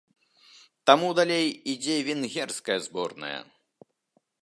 Таму 0.91 1.09
далей 1.19 1.47
ідзе 1.75 1.97
венгерская 2.09 2.79
зборная. 2.87 3.35